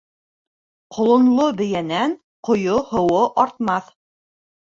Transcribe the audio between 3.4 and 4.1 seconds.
артмаҫ